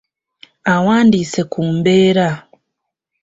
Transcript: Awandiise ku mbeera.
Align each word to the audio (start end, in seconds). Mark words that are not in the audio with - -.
Awandiise 0.73 1.41
ku 1.51 1.59
mbeera. 1.75 2.29